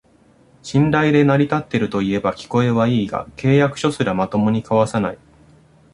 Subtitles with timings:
[0.63, 5.19] 信頼で成り立ってるといえば聞こえはいいが、契約書すらまともに交わさない